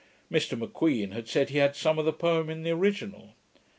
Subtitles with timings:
[0.31, 3.35] Mr M'Queen had said he had some of the poem in the original.